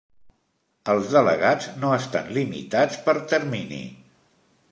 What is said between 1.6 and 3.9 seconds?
no estan limitats per termini.